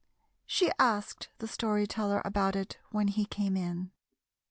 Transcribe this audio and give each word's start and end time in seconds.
She 0.47 0.71
asked 0.79 1.29
the 1.37 1.47
Story 1.47 1.85
Teller 1.85 2.23
about 2.25 2.55
it 2.55 2.79
when 2.89 3.07
he 3.07 3.25
came 3.25 3.55
in. 3.55 3.91